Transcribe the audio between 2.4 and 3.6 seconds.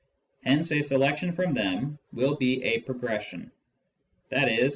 a pro gression;